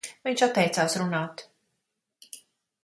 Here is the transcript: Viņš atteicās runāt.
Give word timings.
Viņš 0.27 0.43
atteicās 0.45 0.95
runāt. 1.03 1.45